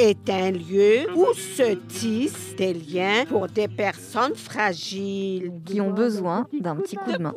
est 0.00 0.30
un 0.30 0.50
lieu 0.50 1.06
où 1.14 1.26
se 1.34 1.74
tissent 1.74 2.56
des 2.56 2.72
liens 2.72 3.26
pour 3.28 3.46
des 3.48 3.68
personnes 3.68 4.34
fragiles. 4.34 5.52
Qui 5.66 5.80
ont 5.80 5.90
besoin 5.90 6.46
d'un 6.58 6.76
petit 6.76 6.96
coup 6.96 7.12
de 7.12 7.18
main. 7.18 7.34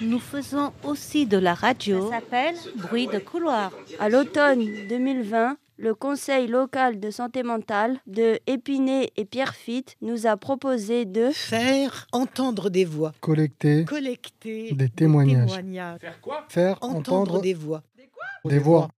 Nous 0.00 0.18
faisons 0.18 0.72
aussi 0.82 1.26
de 1.26 1.36
la 1.36 1.52
radio. 1.52 2.08
Ça 2.10 2.16
s'appelle 2.20 2.54
Bruit 2.76 3.06
de 3.06 3.18
couloir. 3.18 3.70
À 4.00 4.08
l'automne 4.08 4.64
2020, 4.88 5.56
le 5.76 5.94
Conseil 5.94 6.46
local 6.46 7.00
de 7.00 7.10
santé 7.10 7.42
mentale 7.42 7.98
de 8.06 8.38
Épinay 8.46 9.10
et 9.16 9.24
Pierrefitte 9.24 9.96
nous 10.00 10.26
a 10.26 10.36
proposé 10.36 11.04
de 11.04 11.30
faire 11.32 12.06
entendre 12.12 12.70
des 12.70 12.84
voix, 12.84 13.12
collecter, 13.20 13.84
collecter 13.84 14.72
des 14.72 14.88
témoignages, 14.88 15.50
faire 16.00 16.20
quoi 16.22 16.44
Faire 16.48 16.78
entendre, 16.80 16.98
entendre 16.98 17.40
des 17.40 17.54
voix, 17.54 17.82
Des 17.96 18.04
quoi 18.04 18.50
des 18.50 18.58
voix, 18.58 18.88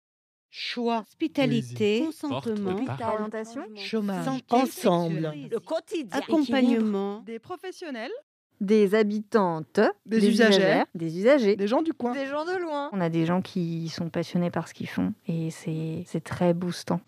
choix, 0.59 1.01
Hospitalité, 1.07 2.03
Consentement, 2.07 2.77
orientation, 3.03 3.63
chômage, 3.77 4.25
Santé 4.25 4.45
ensemble, 4.55 5.33
Le 5.51 5.59
quotidien. 5.61 6.19
accompagnement, 6.19 7.21
Des 7.27 7.39
professionnels 7.39 8.11
des 8.59 8.95
habitantes, 8.95 9.81
Des 10.07 10.27
usagères. 10.31 10.49
usagères, 10.49 10.87
des 10.95 11.19
usagers, 11.19 11.57
Des 11.57 11.69
gens 11.69 11.83
du 11.83 11.93
coin 11.93 12.15
des 12.15 12.25
gens 12.27 12.47
de 12.47 12.57
loin. 12.57 12.89
On 12.95 13.03
a 13.03 13.11
des 13.11 13.27
gens 13.27 13.43
qui 13.43 13.91
sont 13.91 14.09
passionnés 14.09 14.51
par 14.51 14.67
ce 14.67 14.73
qu'ils 14.73 14.89
font 14.89 15.13
et 15.29 15.51
c'est 15.51 16.05
c'est 16.07 16.25
très 16.25 16.55
boostant. 16.55 17.03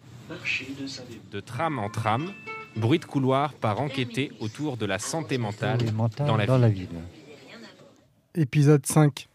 De 1.33 1.41
tram 1.41 1.79
en 1.79 1.89
tram, 1.89 2.31
bruit 2.77 2.99
de 2.99 3.07
couloir 3.07 3.55
par 3.55 3.81
enquêter 3.81 4.31
autour 4.41 4.77
de 4.77 4.85
la 4.85 4.99
santé 4.99 5.39
mentale 5.39 5.79
dans 6.19 6.37
la 6.37 6.45
dans 6.45 6.59
la 6.59 6.69
ville. 6.69 6.89
épisode 8.35 8.85
5. 8.85 9.27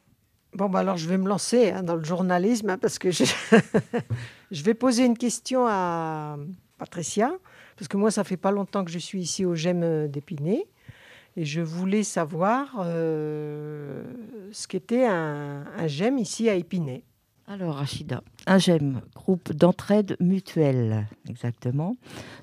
Bon, 0.55 0.69
bah 0.69 0.79
alors 0.79 0.97
je 0.97 1.07
vais 1.07 1.17
me 1.17 1.27
lancer 1.27 1.71
hein, 1.71 1.83
dans 1.83 1.95
le 1.95 2.03
journalisme 2.03 2.69
hein, 2.69 2.77
parce 2.77 2.99
que 2.99 3.11
je... 4.51 4.63
vais 4.63 4.73
poser 4.73 5.05
une 5.05 5.17
question 5.17 5.65
à 5.67 6.37
Patricia, 6.77 7.31
parce 7.77 7.87
que 7.87 7.97
moi, 7.97 8.11
ça 8.11 8.23
fait 8.23 8.37
pas 8.37 8.51
longtemps 8.51 8.85
que 8.85 8.91
je 8.91 8.99
suis 8.99 9.21
ici 9.21 9.45
au 9.45 9.55
GEM 9.55 10.07
d'Épinay 10.07 10.65
et 11.35 11.45
je 11.45 11.61
voulais 11.61 12.03
savoir 12.03 12.75
euh, 12.79 14.03
ce 14.51 14.67
qu'était 14.67 15.05
un, 15.05 15.65
un 15.77 15.87
GEM 15.87 16.17
ici 16.19 16.49
à 16.49 16.55
Épinay. 16.55 17.03
Alors, 17.47 17.75
Rachida, 17.75 18.23
un 18.45 18.57
GEM, 18.57 19.01
groupe 19.15 19.51
d'entraide 19.51 20.15
mutuelle, 20.19 21.07
exactement. 21.27 21.97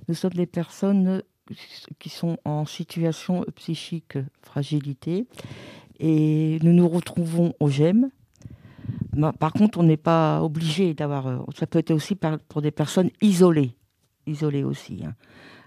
Nous 0.08 0.14
sommes 0.14 0.34
des 0.34 0.46
personnes 0.46 1.22
qui 1.98 2.10
sont 2.10 2.38
en 2.44 2.64
situation 2.64 3.44
psychique 3.56 4.18
fragilité 4.42 5.26
et 6.00 6.58
nous 6.62 6.72
nous 6.72 6.88
retrouvons 6.88 7.52
au 7.60 7.68
GEM. 7.68 8.10
Par 9.38 9.52
contre, 9.52 9.78
on 9.78 9.82
n'est 9.82 9.96
pas 9.96 10.42
obligé 10.42 10.94
d'avoir. 10.94 11.26
euh, 11.26 11.38
Ça 11.58 11.66
peut 11.66 11.78
être 11.78 11.90
aussi 11.90 12.16
pour 12.48 12.62
des 12.62 12.70
personnes 12.70 13.10
isolées, 13.20 13.76
isolées 14.26 14.64
aussi. 14.64 15.02
hein. 15.04 15.14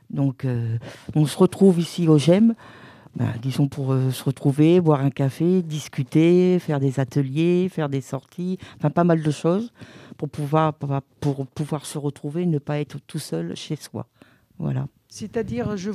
Donc, 0.09 0.45
euh, 0.45 0.77
on 1.15 1.25
se 1.25 1.37
retrouve 1.37 1.79
ici 1.79 2.07
au 2.07 2.17
GEM, 2.17 2.55
ben, 3.15 3.31
disons 3.41 3.67
pour 3.67 3.93
euh, 3.93 4.11
se 4.11 4.23
retrouver, 4.23 4.81
boire 4.81 5.01
un 5.01 5.09
café, 5.09 5.61
discuter, 5.61 6.57
faire 6.59 6.79
des 6.79 6.99
ateliers, 6.99 7.69
faire 7.69 7.89
des 7.89 8.01
sorties, 8.01 8.57
enfin 8.77 8.89
pas 8.89 9.03
mal 9.03 9.21
de 9.21 9.31
choses 9.31 9.71
pour 10.17 10.29
pouvoir, 10.29 10.73
pour, 11.19 11.45
pouvoir 11.47 11.85
se 11.85 11.97
retrouver, 11.97 12.43
et 12.43 12.45
ne 12.47 12.59
pas 12.59 12.79
être 12.79 12.97
tout 13.07 13.19
seul 13.19 13.55
chez 13.55 13.75
soi. 13.75 14.07
Voilà. 14.57 14.87
C'est-à-dire, 15.09 15.77
je, 15.77 15.91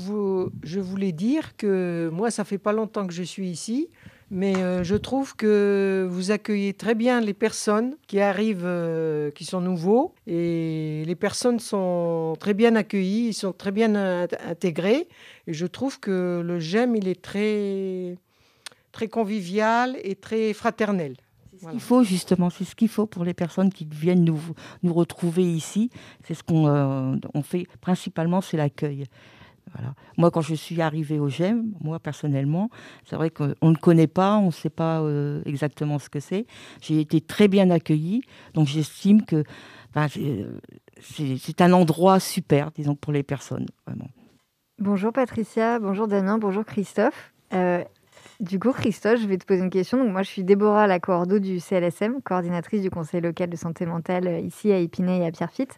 je 0.62 0.81
voulais 0.81 1.12
dire 1.12 1.56
que 1.56 2.11
moi, 2.12 2.31
ça 2.31 2.44
fait 2.44 2.59
pas 2.59 2.72
longtemps 2.72 3.06
que 3.06 3.12
je 3.14 3.22
suis 3.25 3.48
ici, 3.48 3.89
mais 4.30 4.56
euh, 4.56 4.84
je 4.84 4.94
trouve 4.94 5.34
que 5.36 6.06
vous 6.10 6.30
accueillez 6.30 6.74
très 6.74 6.94
bien 6.94 7.20
les 7.20 7.34
personnes 7.34 7.96
qui 8.06 8.20
arrivent, 8.20 8.62
euh, 8.64 9.30
qui 9.30 9.44
sont 9.44 9.60
nouveaux, 9.60 10.14
et 10.26 11.03
les 11.06 11.14
personnes 11.14 11.60
sont 11.60 12.34
très 12.38 12.54
bien 12.54 12.76
accueillies, 12.76 13.28
ils 13.28 13.34
sont 13.34 13.53
très 13.53 13.72
bien 13.72 13.94
int- 13.94 14.38
intégrés, 14.47 15.08
et 15.47 15.53
je 15.53 15.66
trouve 15.66 15.98
que 16.00 16.42
le 16.44 16.58
GEM, 16.58 16.97
il 16.97 17.08
est 17.08 17.22
très, 17.22 18.16
très 18.92 19.08
convivial 19.08 19.97
et 20.03 20.14
très 20.14 20.53
fraternel. 20.53 21.16
Voilà. 21.60 21.74
Il 21.74 21.80
faut 21.80 22.04
justement, 22.04 22.50
c'est 22.50 22.64
ce 22.64 22.76
qu'il 22.76 22.88
faut 22.88 23.06
pour 23.06 23.24
les 23.24 23.34
personnes 23.34 23.72
qui 23.72 23.84
viennent 23.91 24.24
nous, 24.24 24.41
nous 24.84 24.94
retrouver 24.94 25.42
ici. 25.42 25.91
C'est 26.24 26.34
ce 26.34 26.44
qu'on 26.44 26.69
euh, 26.69 27.16
on 27.34 27.42
fait 27.42 27.66
principalement, 27.80 28.41
c'est 28.41 28.56
l'accueil. 28.56 29.06
Moi, 30.16 30.30
quand 30.30 30.40
je 30.40 30.54
suis 30.54 30.80
arrivée 30.82 31.18
au 31.18 31.28
GEM, 31.28 31.72
moi 31.80 31.98
personnellement, 31.98 32.70
c'est 33.04 33.16
vrai 33.16 33.30
qu'on 33.30 33.54
ne 33.70 33.76
connaît 33.76 34.06
pas, 34.06 34.36
on 34.38 34.46
ne 34.46 34.50
sait 34.50 34.70
pas 34.70 35.00
euh, 35.00 35.42
exactement 35.46 35.98
ce 35.98 36.08
que 36.08 36.20
c'est. 36.20 36.46
J'ai 36.80 37.00
été 37.00 37.20
très 37.20 37.48
bien 37.48 37.70
accueillie, 37.70 38.22
donc 38.54 38.66
j'estime 38.66 39.24
que 39.24 39.44
ben, 39.94 40.06
c'est- 40.08 41.36
c'est 41.38 41.60
un 41.60 41.72
endroit 41.72 42.20
super, 42.20 42.70
disons, 42.72 42.94
pour 42.94 43.12
les 43.12 43.22
personnes. 43.22 43.66
Bonjour 44.78 45.12
Patricia, 45.12 45.78
bonjour 45.80 46.06
Damien, 46.08 46.38
bonjour 46.38 46.64
Christophe. 46.64 47.32
Euh, 47.52 47.82
du 48.40 48.58
coup, 48.60 48.72
Christophe, 48.72 49.20
je 49.20 49.26
vais 49.26 49.36
te 49.38 49.44
poser 49.44 49.62
une 49.62 49.70
question. 49.70 50.08
Moi, 50.08 50.22
je 50.22 50.28
suis 50.28 50.44
Déborah, 50.44 50.86
la 50.86 51.00
coordo 51.00 51.38
du 51.40 51.58
CLSM, 51.58 52.20
coordinatrice 52.22 52.82
du 52.82 52.90
Conseil 52.90 53.20
local 53.20 53.50
de 53.50 53.56
santé 53.56 53.86
mentale 53.86 54.28
euh, 54.28 54.38
ici 54.40 54.70
à 54.70 54.78
Épinay 54.78 55.18
et 55.18 55.26
à 55.26 55.32
Pierrefitte. 55.32 55.76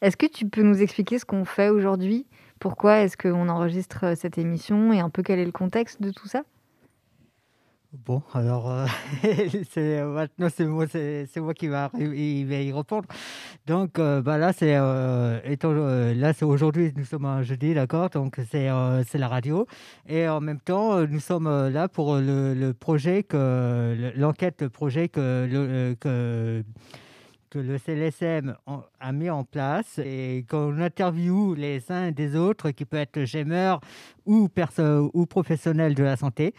Est-ce 0.00 0.16
que 0.16 0.26
tu 0.26 0.48
peux 0.48 0.62
nous 0.62 0.82
expliquer 0.82 1.18
ce 1.18 1.24
qu'on 1.24 1.44
fait 1.44 1.68
aujourd'hui? 1.68 2.26
Pourquoi 2.60 3.00
est-ce 3.00 3.16
qu'on 3.16 3.48
enregistre 3.48 4.04
euh, 4.04 4.14
cette 4.14 4.38
émission 4.38 4.92
et 4.92 5.00
un 5.00 5.10
peu 5.10 5.22
quel 5.22 5.40
est 5.40 5.44
le 5.44 5.50
contexte 5.50 6.00
de 6.00 6.10
tout 6.12 6.28
ça? 6.28 6.42
Bon, 7.92 8.22
alors, 8.34 8.70
euh, 8.70 8.86
c'est, 9.70 9.98
euh, 9.98 10.12
maintenant, 10.14 10.46
c'est 10.54 10.64
moi, 10.64 10.86
c'est, 10.86 11.26
moi 11.38 11.54
qui 11.54 11.66
va, 11.66 11.90
il 11.98 12.46
va 12.46 12.54
y 12.56 12.70
répondre. 12.70 13.08
Donc, 13.66 13.94
bah, 13.98 14.38
là, 14.38 14.52
c'est, 14.52 14.76
étant, 15.44 15.72
là, 15.72 16.32
c'est 16.32 16.44
aujourd'hui, 16.44 16.92
nous 16.96 17.04
sommes 17.04 17.24
un 17.24 17.42
jeudi, 17.42 17.74
d'accord? 17.74 18.10
Donc, 18.10 18.36
c'est, 18.50 18.68
c'est 19.08 19.18
la 19.18 19.26
radio. 19.28 19.66
Et 20.08 20.28
en 20.28 20.40
même 20.40 20.60
temps, 20.60 21.04
nous 21.06 21.18
sommes 21.20 21.48
là 21.68 21.88
pour 21.88 22.16
le, 22.16 22.54
le 22.54 22.74
projet, 22.74 23.24
que, 23.24 23.96
le- 23.98 24.12
l'enquête 24.20 24.68
projet 24.68 25.08
que, 25.08 25.96
que 27.50 27.58
le 27.58 27.78
CLSM 27.78 28.54
a 29.00 29.12
mis 29.12 29.28
en 29.28 29.44
place 29.44 29.98
et 29.98 30.46
qu'on 30.48 30.78
interviewe 30.78 31.54
les 31.56 31.90
uns 31.90 32.12
des 32.12 32.36
autres, 32.36 32.70
qui 32.70 32.84
peut 32.84 32.96
être 32.96 33.24
gémeurs 33.24 33.80
ou, 34.24 34.48
ou 35.12 35.26
professionnels 35.26 35.94
de 35.94 36.04
la 36.04 36.16
santé. 36.16 36.54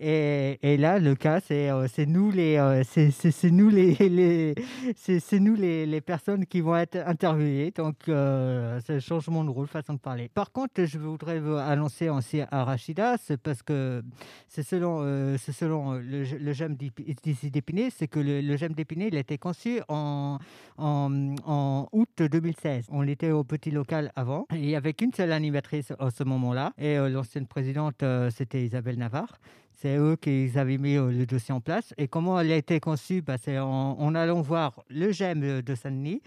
Et, 0.00 0.58
et 0.62 0.76
là, 0.78 0.98
le 0.98 1.14
cas, 1.14 1.40
c'est 1.40 1.68
euh, 1.70 1.86
nous 2.06 2.30
les, 2.30 2.56
euh, 2.56 2.82
c'est 2.84 3.10
c'est- 3.10 3.50
nous 3.50 3.68
les, 3.68 3.94
les 4.08 4.54
c'est 4.96 5.38
nous 5.38 5.54
les, 5.54 5.84
les 5.86 6.00
personnes 6.00 6.46
qui 6.46 6.60
vont 6.60 6.76
être 6.76 6.96
interviewées. 7.06 7.72
Donc, 7.76 7.96
euh, 8.08 8.80
c'est 8.86 9.00
changement 9.00 9.44
de 9.44 9.50
rôle, 9.50 9.66
façon 9.66 9.94
de 9.94 9.98
parler. 9.98 10.28
Par 10.32 10.50
contre, 10.50 10.84
je 10.84 10.98
voudrais 10.98 11.40
vous 11.40 11.54
annoncer 11.56 12.08
aussi 12.08 12.40
à 12.40 12.64
Rachida, 12.64 13.16
parce 13.42 13.62
que 13.62 14.02
c'est 14.48 14.62
selon, 14.62 15.00
euh, 15.02 15.36
c'est 15.38 15.52
selon 15.52 15.92
le, 15.94 16.24
le 16.24 16.52
GEM 16.52 16.74
d'Épi- 16.74 17.14
d'ici 17.22 17.50
d'Épinay, 17.50 17.90
c'est 17.90 18.08
que 18.08 18.18
le, 18.20 18.40
le 18.40 18.56
GEM 18.56 18.72
d'Épinay, 18.72 19.08
il 19.08 19.16
a 19.16 19.20
été 19.20 19.36
conçu 19.38 19.80
en, 19.88 20.38
en, 20.78 21.34
en 21.44 21.86
août 21.92 22.22
2016. 22.22 22.86
On 22.90 23.06
était 23.06 23.30
au 23.30 23.44
petit 23.44 23.70
local 23.70 24.10
avant. 24.16 24.46
Il 24.52 24.60
n'y 24.62 24.74
avait 24.76 24.94
qu'une 24.94 25.12
seule 25.12 25.32
animatrice 25.32 25.92
à 25.98 26.10
ce 26.10 26.24
moment-là. 26.24 26.72
Et 26.78 26.96
euh, 26.98 27.08
l'ancienne 27.10 27.46
présidente, 27.46 28.02
euh, 28.02 28.30
c'était 28.30 28.64
Isabelle 28.64 28.98
Navarre. 28.98 29.38
C'est 29.78 29.96
eux 29.96 30.16
qui 30.16 30.50
avaient 30.56 30.78
mis 30.78 30.96
euh, 30.96 31.10
le 31.10 31.26
dossier 31.26 31.52
en 31.54 31.60
place. 31.60 31.92
Et 31.98 32.06
comment 32.08 32.38
elle 32.38 32.52
a 32.52 32.56
été 32.56 32.78
conçue? 32.80 33.20
Bah, 33.22 33.36
C'est 33.38 33.58
en, 33.58 34.14
allant 34.14 34.40
voir 34.40 34.84
le 34.88 35.10
GEM 35.12 35.62
de 35.62 35.74
Saint-Denis 35.74 36.22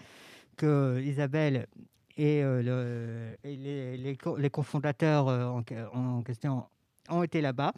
que 0.57 1.01
Isabelle 1.01 1.67
et, 2.17 2.41
euh, 2.43 3.33
les, 3.43 3.97
les 3.97 4.15
co- 4.15 4.37
les 4.37 4.49
cofondateurs 4.49 5.27
euh, 5.27 5.61
en, 5.93 6.21
question 6.23 6.63
ont 7.09 7.23
été 7.23 7.41
là-bas. 7.41 7.73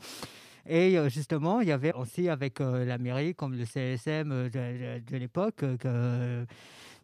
Et 0.70 0.98
euh, 0.98 1.10
justement, 1.10 1.62
il 1.62 1.70
y 1.70 1.72
avait 1.72 1.94
aussi 1.94 2.28
avec 2.30 2.60
euh, 2.62 2.86
la 2.86 2.98
mairie, 2.98 3.34
comme 3.34 3.56
le 3.56 3.66
CSM 3.66 4.32
euh, 4.32 5.00
de, 5.00 5.18
l'époque, 5.18 5.64
euh, 5.64 5.78
que- 5.78 6.46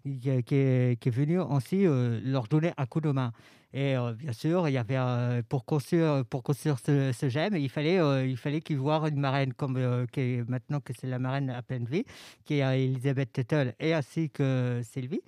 qui, 0.03 0.29
est- 0.55 1.09
venu 1.09 1.39
aussi 1.39 1.85
euh, 1.85 2.19
leur 2.23 2.47
donner 2.47 2.73
un 2.77 2.85
coup 2.85 3.01
de 3.01 3.11
main. 3.11 3.31
Et 3.73 3.95
euh, 3.97 4.13
bien 4.13 4.33
sûr, 4.33 4.67
il 4.69 4.73
y 4.73 4.77
avait 4.77 4.97
euh, 4.97 5.41
pour 5.49 5.65
construire 5.65 6.23
pour 6.29 6.43
construire 6.43 6.77
ce, 6.79 7.11
ce 7.11 7.27
GEM, 7.29 7.55
il 7.55 7.69
fallait 7.69 7.99
euh, 7.99 8.25
il 8.27 8.37
fallait 8.37 8.61
une 9.07 9.19
marraine 9.19 9.53
comme 9.53 9.77
qui 10.11 10.41
maintenant 10.47 10.79
que 10.79 10.93
c'est 10.99 11.07
la 11.07 11.17
marraine 11.19 11.49
à 11.49 11.61
pleine 11.63 11.85
vie, 11.85 12.05
qui 12.45 12.59
est 12.59 12.83
Elisabeth 12.85 13.33
Tettel 13.33 13.73
et 13.79 13.93
ainsi 13.93 14.29
que 14.29 14.81
Sylvie. 14.83 15.21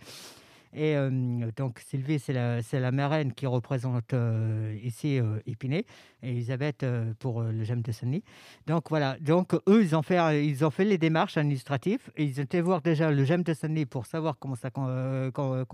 Et 0.75 0.97
euh, 0.97 1.09
donc 1.55 1.79
Sylvie, 1.79 2.19
c'est 2.19 2.33
la, 2.33 2.91
marraine 2.91 3.33
qui 3.33 3.47
représente 3.47 4.13
euh, 4.13 4.77
ici 4.83 5.19
euh, 5.19 5.39
Épinay, 5.47 5.85
et 6.21 6.31
Elisabeth 6.31 6.83
euh, 6.83 7.13
pour 7.19 7.41
euh, 7.41 7.51
le 7.51 7.63
GEM 7.63 7.81
de 7.81 7.91
Saint-Denis. 7.91 8.23
Donc 8.67 8.89
voilà, 8.89 9.17
donc 9.21 9.53
eux, 9.53 9.81
ils 9.81 9.95
ont 9.95 10.01
fait, 10.01 10.85
les 10.85 10.97
démarches 10.97 11.37
administratives, 11.37 12.11
ils 12.17 12.39
étaient 12.39 12.59
voir 12.61 12.81
déjà 12.81 13.09
le 13.09 13.23
GEM 13.23 13.43
de 13.43 13.53
Saint-Denis 13.53 13.85
pour 13.85 14.05
savoir 14.05 14.37
comment, 14.37 14.55
ça, 14.55 14.69
euh, 14.77 15.31
euh, 15.37 15.65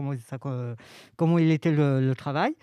comment 1.16 1.38
il 1.38 1.52
était 1.52 1.72
le, 1.72 2.14
travail, 2.16 2.54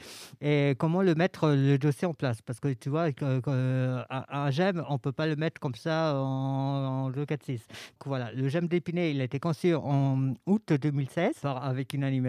et 0.40 0.74
comment 0.78 1.02
le 1.02 1.14
mettre 1.16 1.48
le 1.50 1.76
dossier 1.76 2.06
en 2.06 2.14
place. 2.14 2.40
Parce 2.42 2.60
que 2.60 2.72
tu 2.72 2.88
vois, 2.88 3.08
un, 3.20 4.50
GEM, 4.50 4.84
on 4.88 4.92
ne 4.94 4.98
peut 4.98 5.12
pas 5.12 5.26
le 5.26 5.34
mettre 5.34 5.60
comme 5.60 5.74
ça 5.74 6.14
en, 6.14 7.06
en 7.06 7.10
2, 7.10 7.26
4, 7.26 7.42
6. 7.42 7.66
Donc 7.66 8.06
voilà, 8.06 8.30
le 8.32 8.48
GEM 8.48 8.68
d'Épinay, 8.68 9.10
il 9.10 9.20
a 9.20 9.24
été 9.24 9.40
conçu 9.40 9.74
en 9.74 10.34
août 10.46 10.72
2016 10.72 11.40
par- 11.42 11.64
avec 11.64 11.94
une 11.94 12.04
animatrice 12.04 12.27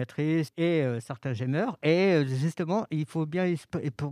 et 0.56 0.84
certains 1.00 1.32
gémeurs. 1.32 1.78
Et 1.82 2.22
justement, 2.26 2.86
il 2.90 3.06
faut 3.06 3.26
bien 3.26 3.52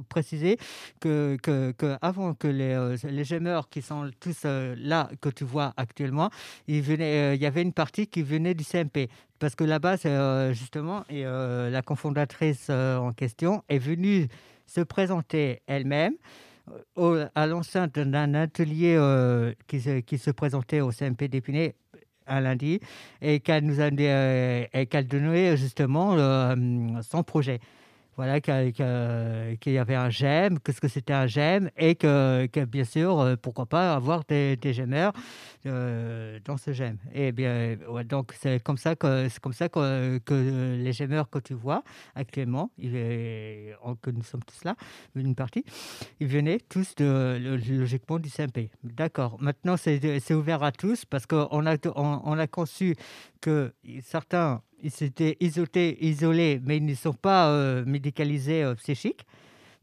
préciser 0.08 0.58
que, 1.00 1.37
que, 1.43 1.96
avant 2.00 2.35
que 2.35 2.49
les, 2.49 2.96
les 3.05 3.25
gémeurs 3.25 3.69
qui 3.69 3.82
sont 3.82 4.11
tous 4.20 4.44
là 4.44 5.11
que 5.20 5.29
tu 5.29 5.44
vois 5.44 5.73
actuellement, 5.76 6.31
il, 6.67 6.82
venait, 6.82 7.37
y 7.37 7.46
avait 7.46 7.62
une 7.62 7.73
partie 7.73 8.06
qui 8.06 8.23
venait 8.23 8.55
du 8.55 8.64
CMP. 8.64 9.08
Parce 9.38 9.55
que 9.55 9.64
là-bas, 9.64 9.96
justement, 10.52 11.05
et, 11.08 11.25
la 11.25 11.82
cofondatrice 11.82 12.70
en 12.70 13.12
question 13.12 13.62
est 13.69 13.79
venue 13.79 14.29
se 14.67 14.81
présenter 14.81 15.62
elle-même 15.67 16.14
à 17.35 17.46
l'enceinte 17.46 17.99
d'un 17.99 18.35
atelier 18.35 18.94
euh, 18.96 19.52
qui, 19.67 19.81
se, 19.81 20.00
qui, 20.00 20.19
se, 20.19 20.31
présentait 20.31 20.81
au 20.81 20.90
CMP 20.90 21.29
d'Épinay 21.29 21.75
un 22.28 22.40
lundi 22.40 22.80
et 23.22 23.40
qu'elle 23.40 23.64
nous 23.64 23.80
a 23.80 23.84
euh, 23.84 24.64
et 24.72 24.86
qu'elle 24.86 25.06
donnait 25.06 25.56
justement 25.56 26.14
euh, 26.16 26.54
son 27.02 27.22
projet 27.22 27.60
voilà, 28.19 28.41
qu'il 28.41 29.73
y 29.73 29.79
avait 29.79 29.94
un 29.94 30.11
gemme, 30.11 30.59
qu'est-ce 30.59 30.81
que 30.81 30.88
c'était 30.88 31.12
un 31.12 31.29
gemme, 31.29 31.70
et 31.76 31.94
que, 31.94 32.49
bien 32.65 32.82
sûr, 32.82 33.20
euh, 33.20 33.37
pourquoi 33.37 33.67
pas 33.67 33.94
avoir 33.94 34.25
des, 34.25 34.56
des 34.56 34.75
euh, 35.67 36.41
dans 36.44 36.56
ce 36.56 36.73
gemme. 36.73 36.99
Et 37.15 37.31
bien, 37.31 37.76
donc 38.05 38.35
c'est 38.37 38.61
comme 38.61 38.76
ça 38.76 38.97
que 38.97 39.29
c'est 39.29 39.38
comme 39.38 39.53
ça 39.53 39.69
que, 39.69 40.20
les 40.82 40.93
gemeurs 40.93 41.31
que 41.31 41.38
tu 41.38 41.55
vois 41.55 41.85
actuellement, 42.17 42.73
est, 42.82 43.76
que 44.03 44.11
nous 44.11 44.25
sommes 44.25 44.43
tous 44.43 44.64
là, 44.64 44.75
une 45.14 45.37
partie, 45.37 45.64
ils 46.19 46.26
venaient 46.26 46.59
tous 46.59 46.97
de, 46.97 47.38
logiquement 47.41 48.19
du 48.19 48.31
CMP. 48.31 48.73
D'accord. 48.82 49.37
Maintenant, 49.41 49.76
c'est 49.76 50.35
ouvert 50.35 50.64
à 50.64 50.73
tous 50.73 51.05
parce 51.05 51.25
qu'on 51.25 51.67
a, 51.67 51.76
on 51.94 52.37
a 52.37 52.47
conçu 52.49 52.97
que 53.41 53.73
certains 54.03 54.61
ils 54.82 54.90
s'étaient 54.90 55.36
isolés, 55.40 56.60
mais 56.64 56.76
ils 56.76 56.84
ne 56.84 56.94
sont 56.94 57.12
pas 57.12 57.50
euh, 57.50 57.84
médicalisés 57.84 58.62
euh, 58.62 58.75
psychiques. 58.75 59.25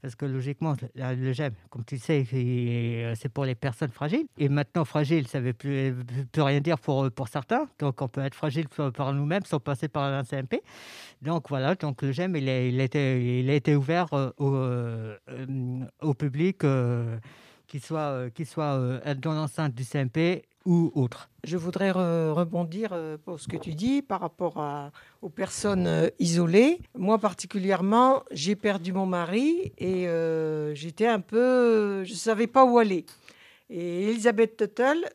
Parce 0.01 0.13
que 0.15 0.25
logiquement, 0.25 0.75
le 0.93 1.33
GEM, 1.33 1.53
comme 1.71 1.83
tu 1.83 1.97
sais, 1.97 2.27
euh, 2.31 3.15
c'est 3.19 3.29
pour 3.29 3.43
les 3.43 3.55
personnes 3.55 3.89
fragiles. 3.89 4.27
Et 4.37 4.49
maintenant, 4.49 4.85
fragile, 4.85 5.27
ça 5.27 5.39
ne 5.39 5.45
veut 5.45 5.53
plus, 5.53 5.95
rien 6.37 6.61
dire 6.61 6.77
pour, 6.77 7.09
pour 7.09 7.27
certains. 7.27 7.67
Donc, 7.79 8.03
on 8.03 8.07
peut 8.07 8.21
être 8.21 8.35
fragile 8.35 8.67
par 8.95 9.13
nous-mêmes 9.13 9.45
sans 9.45 9.59
passer 9.59 9.87
par 9.87 10.03
un 10.03 10.23
CMP. 10.23 10.61
Donc, 11.23 11.49
voilà, 11.49 11.73
donc 11.73 12.03
le 12.03 12.11
GEM, 12.11 12.35
il 12.35 12.47
a, 12.49 12.83
été, 12.83 13.39
il 13.39 13.49
a 13.49 13.55
été 13.55 13.75
ouvert 13.75 14.07
au, 14.37 16.13
public, 16.13 16.59
qu'il 17.65 17.81
soit, 17.81 18.29
qu'il 18.29 18.45
soit 18.45 19.15
dans 19.15 19.33
l'enceinte 19.33 19.73
du 19.73 19.83
CMP 19.83 20.43
ou. 20.65 21.07
Je 21.43 21.57
voudrais 21.57 21.91
rebondir 21.91 22.89
euh, 22.91 23.17
pour 23.17 23.39
ce 23.39 23.47
que 23.47 23.57
tu 23.57 23.73
dis 23.73 24.01
par 24.01 24.19
rapport 24.19 24.91
aux 25.21 25.29
personnes 25.29 25.87
euh, 25.87 26.09
isolées. 26.19 26.79
Moi 26.97 27.19
particulièrement, 27.19 28.23
j'ai 28.31 28.55
perdu 28.55 28.91
mon 28.91 29.05
mari 29.05 29.73
et 29.77 30.07
euh, 30.07 30.73
j'étais 30.73 31.07
un 31.07 31.19
peu, 31.19 32.03
je 32.03 32.13
savais 32.13 32.47
pas 32.47 32.65
où 32.65 32.79
aller. 32.79 33.05
Et 33.69 34.09
Elisabeth 34.09 34.57
Tuttle, 34.57 35.09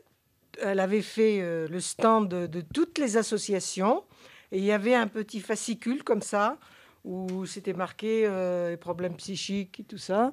elle 0.62 0.80
avait 0.80 1.02
fait 1.02 1.40
le 1.68 1.80
stand 1.80 2.28
de, 2.28 2.60
toutes 2.60 2.98
les 2.98 3.16
associations 3.16 4.04
et 4.50 4.58
il 4.58 4.64
y 4.64 4.72
avait 4.72 4.94
un 4.94 5.06
petit 5.06 5.40
fascicule 5.40 6.02
comme 6.02 6.22
ça 6.22 6.58
où 7.04 7.46
c'était 7.46 7.72
marqué 7.72 8.28
les 8.68 8.76
problèmes 8.76 9.14
psychiques 9.14 9.80
et 9.80 9.84
tout 9.84 9.98
ça. 9.98 10.32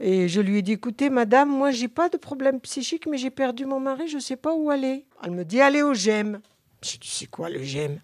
Et 0.00 0.28
je 0.28 0.40
lui 0.40 0.58
ai 0.58 0.62
dit, 0.62 0.72
écoutez, 0.72 1.10
madame, 1.10 1.48
moi, 1.48 1.70
j'ai 1.70 1.88
pas 1.88 2.08
de 2.08 2.16
problème 2.16 2.60
psychique, 2.60 3.06
mais 3.06 3.18
j'ai 3.18 3.30
perdu 3.30 3.66
mon 3.66 3.80
mari, 3.80 4.08
je 4.08 4.18
sais 4.18 4.36
pas 4.36 4.52
où 4.54 4.70
aller. 4.70 5.04
Elle 5.22 5.30
me 5.32 5.44
dit, 5.44 5.60
allez 5.60 5.82
au 5.82 5.94
GEM. 5.94 6.40
Je 6.82 6.96
dis, 6.98 7.08
c'est 7.08 7.26
quoi 7.26 7.48
le 7.48 7.62
GEM 7.62 8.00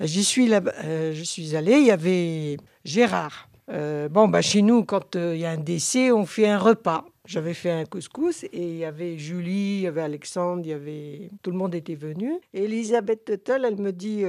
J'y 0.00 0.24
suis, 0.24 0.46
là, 0.46 0.60
euh, 0.84 1.12
je 1.12 1.22
suis 1.22 1.56
allée, 1.56 1.78
il 1.78 1.86
y 1.86 1.90
avait 1.90 2.56
Gérard. 2.84 3.48
Euh, 3.70 4.08
bon, 4.08 4.28
bah, 4.28 4.42
chez 4.42 4.62
nous, 4.62 4.84
quand 4.84 5.16
euh, 5.16 5.34
il 5.34 5.40
y 5.40 5.44
a 5.44 5.50
un 5.50 5.58
décès, 5.58 6.10
on 6.10 6.26
fait 6.26 6.48
un 6.48 6.58
repas. 6.58 7.04
J'avais 7.26 7.54
fait 7.54 7.70
un 7.70 7.86
couscous 7.86 8.44
et 8.44 8.50
il 8.52 8.76
y 8.76 8.84
avait 8.84 9.16
Julie, 9.16 9.76
il 9.76 9.80
y 9.80 9.86
avait 9.86 10.02
Alexandre, 10.02 10.60
il 10.62 10.68
y 10.68 10.72
avait 10.74 11.30
tout 11.42 11.50
le 11.50 11.56
monde 11.56 11.74
était 11.74 11.94
venu. 11.94 12.34
Et 12.52 12.64
Elisabeth 12.64 13.24
Tuttle, 13.24 13.64
elle 13.64 13.76
me 13.76 13.92
dit 13.92 14.24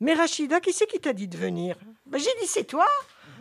Mais 0.00 0.12
Rachida, 0.12 0.60
qui 0.60 0.74
c'est 0.74 0.86
qui 0.86 0.98
t'a 0.98 1.14
dit 1.14 1.26
de 1.26 1.38
venir? 1.38 1.76
Bah, 2.04 2.18
J'ai 2.18 2.24
dit 2.42 2.46
C'est 2.46 2.64
toi 2.64 2.84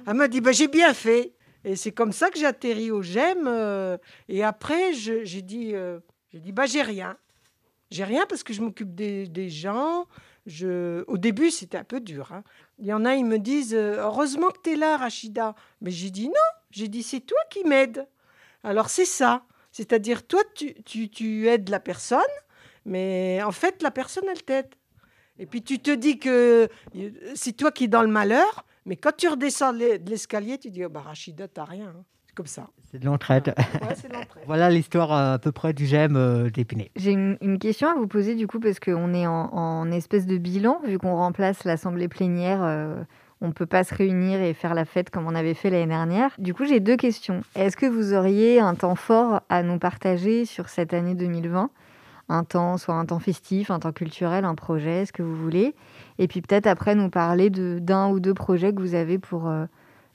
Elle 0.08 0.14
m'a 0.14 0.30
dit 0.30 0.40
bah, 0.40 0.54
J'ai 0.54 0.70
bien 0.70 0.94
fait. 0.94 1.34
Et 1.66 1.76
c'est 1.76 1.92
comme 1.92 2.12
ça 2.12 2.30
que 2.30 2.38
j'ai 2.38 2.46
atterri 2.46 2.92
au 2.92 3.02
GEM. 3.02 3.48
Euh, 3.48 3.98
et 4.28 4.44
après, 4.44 4.94
j'ai 4.94 5.42
dit, 5.42 5.74
euh, 5.74 6.00
j'ai 6.30 6.40
dit, 6.40 6.52
bah 6.52 6.66
j'ai 6.66 6.82
rien. 6.82 7.18
J'ai 7.92 8.04
rien 8.04 8.26
parce 8.28 8.44
que 8.44 8.54
je 8.54 8.62
m'occupe 8.62 8.94
des, 8.96 9.50
gens. 9.50 10.08
Je... 10.46 11.04
Au 11.08 11.18
début, 11.18 11.52
c'était 11.52 11.78
un 11.78 11.84
peu 11.84 12.00
dur. 12.00 12.32
Hein. 12.34 12.44
Il 12.80 12.86
y 12.86 12.94
en 12.94 13.06
a, 13.06 13.16
ils 13.16 13.26
me 13.26 13.40
disent, 13.40 13.76
euh, 13.76 13.98
heureusement 14.00 14.50
que 14.50 14.60
tu 14.64 14.72
es 14.72 14.76
là, 14.76 14.98
Rachida. 14.98 15.56
Mais 15.82 15.92
j'ai 15.92 16.10
dit 16.10 16.28
non. 16.28 16.34
J'ai 16.72 16.88
dit, 16.88 17.04
c'est 17.04 17.22
toi 17.22 17.40
qui 17.50 17.64
m'aides. 17.64 18.08
Alors 18.64 18.90
c'est 18.90 19.06
ça. 19.06 19.46
C'est-à-dire, 19.72 20.26
toi, 20.26 20.42
tu, 20.56 20.74
tu, 20.84 21.10
tu 21.10 21.48
aides 21.48 21.70
la 21.70 21.80
personne, 21.80 22.22
mais 22.86 23.42
en 23.44 23.52
fait, 23.52 23.82
la 23.82 23.92
personne, 23.92 24.26
elle 24.30 24.44
t'aide. 24.44 24.74
Et 25.40 25.46
puis 25.46 25.64
tu 25.64 25.80
te 25.80 25.92
dis 25.92 26.20
que 26.20 26.70
c'est 27.36 27.54
toi 27.54 27.72
qui 27.72 27.86
es 27.86 27.88
dans 27.88 28.04
le 28.04 28.08
malheur, 28.08 28.66
mais 28.86 28.96
quand 28.96 29.16
tu 29.16 29.28
redescends 29.28 29.74
de 29.74 30.10
l'escalier, 30.10 30.58
tu 30.58 30.70
dis, 30.70 30.84
oh, 30.86 30.90
bah, 30.90 31.02
Rachida, 31.02 31.48
t'as 31.48 31.64
rien. 31.64 31.88
Hein. 31.88 32.04
C'est 32.28 32.36
comme 32.36 32.48
ça. 32.48 32.68
C'est 32.92 33.00
de 33.00 33.06
l'entraide. 33.06 33.54
voilà 34.46 34.70
l'histoire 34.72 35.14
euh, 35.14 35.34
à 35.36 35.40
peu 35.40 35.52
près 35.52 35.74
du 35.74 35.86
GEM 35.86 36.16
euh, 36.16 36.50
d'Épinay. 36.50 36.92
J'ai 36.96 37.12
une, 37.12 37.60
question 37.60 37.90
à 37.90 37.96
vous 37.96 38.08
poser 38.08 38.36
du 38.36 38.48
coup, 38.48 38.60
parce 38.60 38.80
qu'on 38.80 39.14
est 39.14 39.28
en, 39.28 39.92
espèce 39.92 40.26
de 40.26 40.38
bilan, 40.38 40.82
vu 40.86 40.98
qu'on 40.98 41.16
remplace 41.16 41.64
l'assemblée 41.64 42.08
plénière. 42.08 42.62
Euh, 42.64 43.04
on 43.42 43.48
ne 43.48 43.52
peut 43.52 43.66
pas 43.66 43.84
se 43.84 43.94
réunir 43.94 44.42
et 44.42 44.54
faire 44.54 44.74
la 44.74 44.86
fête 44.86 45.10
comme 45.10 45.28
on 45.28 45.36
avait 45.36 45.54
fait 45.54 45.70
l'année 45.70 45.88
dernière. 45.88 46.32
Du 46.38 46.54
coup, 46.54 46.64
j'ai 46.64 46.80
deux 46.80 46.96
questions. 46.96 47.42
Est-ce 47.56 47.76
que 47.76 47.86
vous 47.86 48.14
auriez 48.14 48.62
un 48.62 48.74
temps 48.74 48.96
fort 48.96 49.42
à 49.50 49.64
nous 49.64 49.80
partager 49.80 50.46
sur 50.46 50.70
cette 50.70 50.94
année 50.94 51.14
2020 51.14 51.70
Un 52.30 52.44
temps, 52.44 52.78
soit 52.78 52.96
un 52.96 53.06
temps 53.06 53.20
festif, 53.20 53.70
un 53.70 53.80
temps 53.80 53.92
culturel, 53.92 54.46
un 54.46 54.56
projet, 54.56 55.06
ce 55.06 55.12
que 55.12 55.24
vous 55.24 55.36
voulez 55.36 55.76
et 56.20 56.28
puis 56.28 56.42
peut-être 56.42 56.68
après 56.68 56.96
nous 56.96 57.10
parler 57.10 57.50
d'un 57.50 58.10
ou 58.10 58.20
deux 58.20 58.34
projets 58.34 58.74
que 58.74 58.82
vous 58.82 58.96
avez 58.96 59.18
pour 59.18 59.52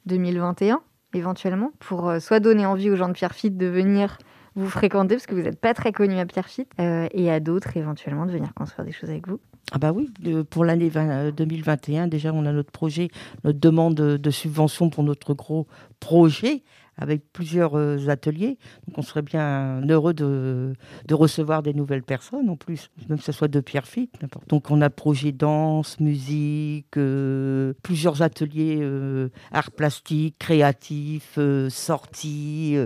2021, 0.06 0.74
euh, 0.74 0.78
éventuellement, 1.14 1.72
pour 1.78 2.08
euh, 2.08 2.20
soit 2.20 2.40
donner 2.40 2.66
envie 2.66 2.90
aux 2.90 2.96
gens 2.96 3.08
de 3.08 3.12
Pierrefitte 3.12 3.56
de 3.56 3.66
venir 3.66 4.18
vous 4.54 4.68
fréquenter, 4.68 5.14
parce 5.14 5.26
que 5.26 5.34
vous 5.34 5.42
n'êtes 5.42 5.60
pas 5.60 5.74
très 5.74 5.92
connu 5.92 6.18
à 6.18 6.26
Pierrefitte, 6.26 6.70
euh, 6.80 7.06
et 7.12 7.30
à 7.30 7.38
d'autres 7.38 7.76
éventuellement 7.76 8.26
de 8.26 8.32
venir 8.32 8.54
construire 8.54 8.84
des 8.86 8.92
choses 8.92 9.10
avec 9.10 9.28
vous. 9.28 9.38
Ah 9.70 9.78
bah 9.78 9.92
oui, 9.92 10.10
pour 10.48 10.64
l'année 10.64 10.90
2021, 10.90 12.08
déjà 12.08 12.32
on 12.32 12.46
a 12.46 12.52
notre 12.52 12.70
projet, 12.70 13.10
notre 13.44 13.60
demande 13.60 13.94
de 13.94 14.30
subvention 14.30 14.88
pour 14.88 15.04
notre 15.04 15.34
gros 15.34 15.66
projet 16.00 16.62
avec 16.98 17.32
plusieurs 17.32 17.78
euh, 17.78 18.08
ateliers. 18.08 18.58
Donc 18.86 18.98
on 18.98 19.02
serait 19.02 19.22
bien 19.22 19.80
heureux 19.88 20.12
de, 20.12 20.74
recevoir 21.10 21.62
des 21.62 21.72
nouvelles 21.72 22.02
personnes 22.02 22.50
en 22.50 22.56
plus, 22.56 22.90
même 23.08 23.18
que 23.18 23.24
ce 23.24 23.32
soit 23.32 23.48
de 23.48 23.60
Pierre 23.60 23.86
Fit. 23.86 24.10
Donc 24.48 24.70
on 24.70 24.80
a 24.82 24.90
projet 24.90 25.32
danse, 25.32 25.98
musique, 26.00 26.96
euh, 26.96 27.72
plusieurs 27.82 28.22
ateliers 28.22 28.78
euh, 28.80 29.30
art 29.52 29.70
plastique, 29.70 30.36
créatifs, 30.38 31.38
sorties, 31.68 32.76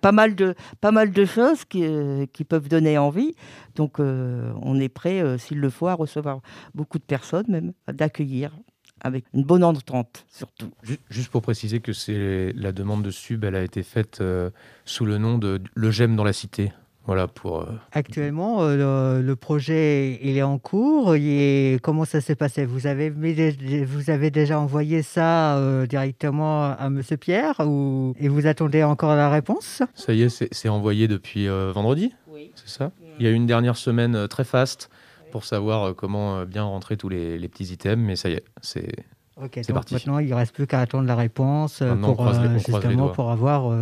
pas, 0.00 0.12
mal 0.12 0.34
de, 0.34 0.54
pas 0.80 0.92
mal 0.92 1.12
de 1.12 1.24
choses 1.24 1.64
qui, 1.64 1.84
qui 2.32 2.44
peuvent 2.44 2.68
donner 2.68 2.98
envie. 2.98 3.34
Donc 3.74 3.98
on 3.98 4.80
est 4.80 4.88
prêt, 4.88 5.38
s'il 5.38 5.60
le 5.60 5.70
faut, 5.70 5.88
à 5.88 5.94
recevoir 5.94 6.40
beaucoup 6.74 6.98
de 6.98 7.04
personnes 7.04 7.46
même, 7.48 7.72
d'accueillir 7.92 8.52
avec 9.00 9.24
une 9.34 9.44
bonne 9.44 9.64
entente 9.64 10.24
surtout. 10.28 10.70
Juste 11.10 11.30
pour 11.30 11.42
préciser 11.42 11.80
que 11.80 11.92
c'est 11.92 12.52
la 12.54 12.72
demande 12.72 13.02
de 13.02 13.10
sub, 13.10 13.44
elle 13.44 13.56
a 13.56 13.62
été 13.62 13.82
faite 13.82 14.18
euh, 14.20 14.50
sous 14.84 15.04
le 15.04 15.18
nom 15.18 15.38
de 15.38 15.60
Le 15.74 15.90
J'aime 15.90 16.16
dans 16.16 16.24
la 16.24 16.32
cité. 16.32 16.72
Voilà 17.04 17.28
pour. 17.28 17.60
Euh, 17.60 17.66
Actuellement, 17.92 18.62
euh, 18.62 19.22
le, 19.22 19.36
projet 19.36 20.18
il 20.22 20.36
est 20.36 20.42
en 20.42 20.58
cours. 20.58 21.14
Et 21.14 21.78
comment 21.82 22.04
ça 22.04 22.20
s'est 22.20 22.34
passé? 22.34 22.66
Vous 22.66 22.88
avez 22.88 23.10
vous 23.10 24.10
avez 24.10 24.30
déjà 24.32 24.58
envoyé 24.58 25.02
ça 25.02 25.86
directement 25.88 26.64
à 26.64 26.90
Monsieur 26.90 27.16
Pierre 27.16 27.60
ou 27.60 28.14
et 28.18 28.26
vous 28.28 28.48
attendez 28.48 28.82
encore 28.82 29.14
la 29.14 29.30
réponse? 29.30 29.82
Ça 29.94 30.14
y 30.14 30.22
est, 30.22 30.52
c'est 30.52 30.68
envoyé 30.68 31.06
depuis 31.06 31.46
vendredi? 31.46 32.12
Oui. 32.26 32.50
C'est 32.56 32.68
ça? 32.68 32.90
Il 33.20 33.24
y 33.24 33.28
a 33.28 33.30
eu 33.30 33.34
une 33.34 33.46
dernière 33.46 33.76
semaine 33.76 34.26
très 34.26 34.44
faste 34.44 34.90
pour 35.30 35.44
savoir 35.44 35.84
euh, 35.84 35.92
comment 35.94 36.38
euh, 36.38 36.44
bien 36.44 36.64
rentrer 36.64 36.96
tous 36.96 37.08
les, 37.08 37.48
petits 37.48 37.72
items, 37.72 38.04
mais 38.04 38.16
ça 38.16 38.28
y 38.28 38.34
est, 38.34 38.44
c'est 38.62 39.72
parti. 39.72 39.94
Maintenant, 39.94 40.18
il 40.18 40.30
ne 40.30 40.34
reste 40.34 40.54
plus 40.54 40.66
qu'à 40.66 40.80
attendre 40.80 41.06
la 41.06 41.14
réponse 41.14 41.82
euh, 41.82 41.94
pour, 41.94 42.26
justement 42.54 43.10
pour 43.10 43.30
avoir 43.30 43.76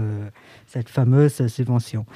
cette 0.67 0.89
fameuse 0.89 1.47
subvention. 1.47 2.07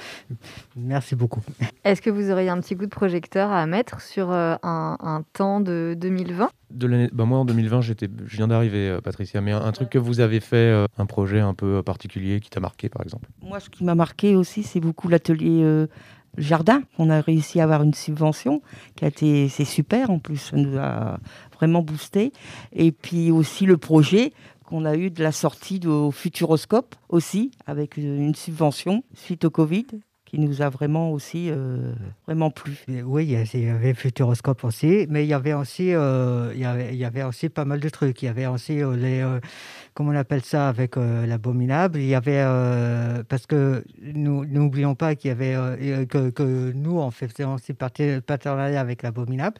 Merci 0.75 1.15
beaucoup. 1.15 1.39
Est-ce 1.85 2.01
que 2.01 2.09
vous 2.09 2.31
auriez 2.31 2.49
un 2.49 2.59
petit 2.59 2.75
coup 2.75 2.85
de 2.85 2.91
projecteur 2.91 3.49
à 3.49 3.65
mettre 3.65 4.01
sur 4.01 4.31
un, 4.31 5.23
temps 5.33 5.61
de 5.61 5.95
2020 5.97 6.49
de 6.71 7.09
bah 7.11 7.25
moi 7.25 7.39
en 7.39 7.45
2020 7.45 7.81
j'étais 7.81 8.07
je 8.27 8.37
viens 8.37 8.47
d'arriver 8.47 8.99
Patricia 9.03 9.41
mais 9.41 9.51
un, 9.51 9.71
truc 9.71 9.89
que 9.89 9.97
vous 9.97 10.19
avez 10.19 10.39
fait 10.39 10.85
un 10.99 11.05
projet 11.07 11.39
un 11.39 11.55
peu 11.55 11.81
particulier 11.81 12.39
qui 12.39 12.51
t'a 12.51 12.59
marqué 12.59 12.89
par 12.89 13.01
exemple? 13.01 13.27
Moi 13.41 13.59
ce 13.59 13.71
qui 13.71 13.83
m'a 13.83 13.95
marqué 13.95 14.35
aussi 14.35 14.61
c'est 14.61 14.79
beaucoup 14.79 15.07
l'atelier 15.07 15.87
jardin. 16.39 16.81
On 16.97 17.09
a 17.09 17.21
réussi 17.21 17.59
à 17.59 17.63
avoir 17.63 17.83
une 17.83 17.93
subvention 17.93 18.61
qui 18.95 19.05
a 19.05 19.09
été, 19.09 19.49
c'est 19.49 19.65
super 19.65 20.09
en 20.09 20.19
plus, 20.19 20.37
ça 20.37 20.57
nous 20.57 20.77
a 20.77 21.19
vraiment 21.55 21.81
boosté. 21.81 22.31
Et 22.73 22.91
puis 22.91 23.31
aussi 23.31 23.65
le 23.65 23.77
projet 23.77 24.33
qu'on 24.65 24.85
a 24.85 24.95
eu 24.95 25.09
de 25.09 25.23
la 25.23 25.31
sortie 25.31 25.79
au 25.87 26.11
Futuroscope 26.11 26.95
aussi, 27.09 27.51
avec 27.65 27.97
une 27.97 28.35
subvention 28.35 29.03
suite 29.15 29.45
au 29.45 29.49
Covid 29.49 29.87
qui 30.29 30.39
nous 30.39 30.61
a 30.61 30.69
vraiment 30.69 31.11
aussi 31.11 31.49
euh, 31.49 31.93
vraiment 32.27 32.51
plu. 32.51 32.77
Oui, 33.03 33.25
il 33.25 33.61
y 33.61 33.67
avait 33.67 33.95
Futuroscope 33.95 34.63
aussi, 34.63 35.07
mais 35.09 35.25
il 35.25 35.27
y 35.27 35.33
avait 35.33 35.53
aussi 35.53 35.91
euh, 35.93 36.51
il, 36.53 36.61
y 36.61 36.65
avait, 36.65 36.89
il 36.93 36.97
y 36.97 37.05
avait 37.05 37.23
aussi 37.23 37.49
pas 37.49 37.65
mal 37.65 37.79
de 37.79 37.89
trucs. 37.89 38.21
Il 38.21 38.25
y 38.25 38.29
avait 38.29 38.45
aussi 38.45 38.79
euh, 38.79 38.95
les 38.95 39.39
comment 39.95 40.11
on 40.11 40.15
appelle 40.15 40.43
ça 40.43 40.69
avec 40.69 40.97
l'abominable. 40.97 41.99
Il 41.99 42.05
y 42.05 42.13
avait 42.13 42.43
parce 43.27 43.47
que 43.47 43.83
nous 44.01 44.45
n'oublions 44.45 44.93
pas 44.93 45.15
qu'il 45.15 45.29
y 45.29 45.31
avait 45.31 46.05
que, 46.05 46.29
que, 46.29 46.71
nous 46.73 46.99
on 46.99 47.09
faisait 47.09 47.45
aussi 47.45 47.73
partenariat 47.73 48.79
avec 48.79 49.01
l'abominable. 49.01 49.57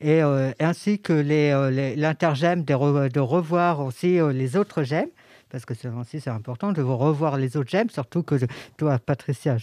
Et 0.00 0.22
ainsi 0.60 0.98
que 0.98 1.12
l'intergème 1.12 2.64
de, 2.64 3.08
de, 3.08 3.20
revoir 3.20 3.80
aussi 3.80 4.18
les 4.32 4.56
autres 4.56 4.82
gemmes 4.82 5.10
parce 5.50 5.64
que 5.64 5.74
aussi 6.00 6.20
c'est 6.20 6.30
important 6.30 6.72
de 6.72 6.82
revoir 6.82 7.36
les 7.36 7.56
autres. 7.56 7.70
Gemmes, 7.70 7.90
surtout 7.90 8.22
que 8.22 8.36
toi, 8.76 8.98
Patricia, 8.98 9.56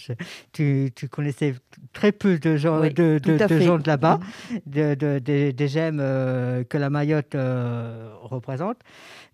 tu, 0.51 0.91
tu, 0.95 1.07
connaissais 1.07 1.55
très 1.93 2.11
peu 2.11 2.37
de 2.37 2.57
gens, 2.57 2.81
de, 2.81 3.19
de, 3.19 3.59
gens 3.59 3.77
de 3.77 3.87
là-bas, 3.87 4.19
de, 4.65 5.19
des 5.19 5.67
gemmes 5.67 5.99
euh, 5.99 6.63
que 6.63 6.77
la 6.77 6.89
Mayotte 6.89 7.35
euh, 7.35 8.09
représente. 8.21 8.77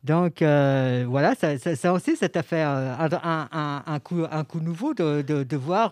Donc 0.03 0.41
euh, 0.41 1.05
voilà, 1.07 1.33
ça, 1.35 1.57
ça, 1.57 1.93
aussi, 1.93 2.15
ça 2.15 2.29
t'a 2.29 2.43
fait 2.43 2.61
un, 2.61 2.97
un, 2.99 3.83
un, 3.85 3.99
coup, 3.99 4.23
un 4.29 4.43
coup 4.43 4.59
nouveau 4.59 4.93
de, 4.93 5.21
de, 5.21 5.57
voir 5.57 5.91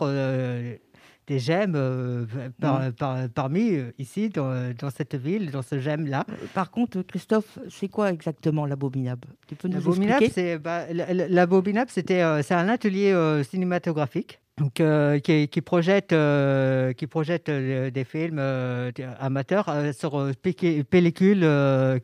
des 1.32 1.40
gemmes 1.40 1.76
euh, 1.76 2.26
mm. 2.62 3.30
parmi 3.34 3.76
euh, 3.76 3.92
ici, 3.98 4.30
dans, 4.30 4.74
cette 4.96 5.16
ville, 5.16 5.50
dans 5.50 5.62
ce 5.62 5.80
gemme-là. 5.80 6.26
Euh, 6.30 6.34
par 6.54 6.72
contre, 6.72 7.02
Christophe, 7.04 7.58
c'est 7.70 7.88
quoi 7.88 8.12
exactement 8.12 8.66
l'abominable? 8.66 9.30
Tu 9.48 9.56
peux 9.56 9.70
nous 9.70 9.76
l'abominable, 9.76 10.26
c'est 10.34 10.58
bah, 10.58 10.84
l'abominable, 10.92 11.90
c'était 11.90 12.22
c'est 12.44 12.54
un 12.54 12.68
atelier 12.68 13.14
cinématographique. 13.50 14.40
qui, 15.24 15.48
qui, 15.48 15.62
projette, 15.62 16.14
qui 16.98 17.08
projette 17.08 17.50
des 17.50 18.04
films 18.04 18.40
amateurs 19.20 19.68
sur 19.94 20.30
pellicule 20.44 21.44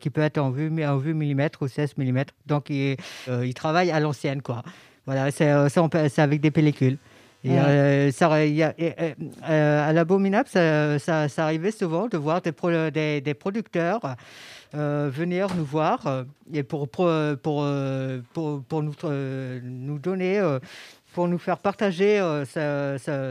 qui 0.00 0.10
peut 0.10 0.22
être 0.22 0.38
en 0.38 0.50
vue, 0.50 0.84
en 0.84 0.96
vue 0.96 1.14
millimètre 1.14 1.62
ou 1.62 1.68
16 1.68 1.98
mm. 1.98 2.22
Donc, 2.46 2.70
il, 2.70 2.96
il 3.28 3.54
travaille 3.54 3.90
à 3.90 4.00
l'ancienne, 4.00 4.42
quoi. 4.42 4.62
Voilà, 5.06 5.30
c'est 5.30 6.18
avec 6.18 6.40
des 6.40 6.50
pellicules. 6.50 6.98
Et, 7.44 7.50
euh, 7.52 8.10
ça, 8.10 8.32
euh, 8.32 9.88
à 9.88 9.92
l'abominable, 9.92 10.48
ça, 10.48 10.98
ça, 10.98 11.44
arrivait 11.44 11.70
souvent 11.70 12.08
de 12.08 12.16
voir 12.16 12.40
des, 12.42 13.20
des, 13.20 13.34
producteurs 13.34 14.16
euh, 14.74 15.08
venir 15.12 15.48
nous 15.56 15.64
voir 15.64 16.24
et 16.52 16.64
pour, 16.64 16.88
pour, 16.88 17.08
pour, 17.42 17.64
pour, 18.32 18.82
nous, 18.82 18.94
nous 19.62 19.98
donner, 20.00 20.58
pour 21.14 21.28
nous 21.28 21.38
faire 21.38 21.58
partager 21.58 22.18